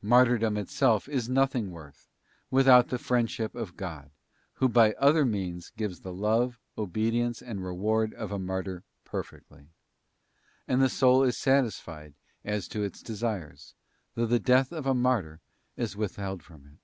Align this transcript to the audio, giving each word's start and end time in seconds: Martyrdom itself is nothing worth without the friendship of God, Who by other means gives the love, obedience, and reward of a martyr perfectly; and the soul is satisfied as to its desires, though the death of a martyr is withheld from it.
Martyrdom 0.00 0.56
itself 0.56 1.06
is 1.06 1.28
nothing 1.28 1.70
worth 1.70 2.08
without 2.50 2.88
the 2.88 2.96
friendship 2.98 3.54
of 3.54 3.76
God, 3.76 4.10
Who 4.54 4.70
by 4.70 4.94
other 4.94 5.26
means 5.26 5.68
gives 5.76 6.00
the 6.00 6.14
love, 6.14 6.58
obedience, 6.78 7.42
and 7.42 7.62
reward 7.62 8.14
of 8.14 8.32
a 8.32 8.38
martyr 8.38 8.84
perfectly; 9.04 9.68
and 10.66 10.80
the 10.80 10.88
soul 10.88 11.22
is 11.22 11.36
satisfied 11.36 12.14
as 12.42 12.68
to 12.68 12.82
its 12.82 13.02
desires, 13.02 13.74
though 14.14 14.24
the 14.24 14.38
death 14.40 14.72
of 14.72 14.86
a 14.86 14.94
martyr 14.94 15.42
is 15.76 15.94
withheld 15.94 16.42
from 16.42 16.64
it. 16.64 16.78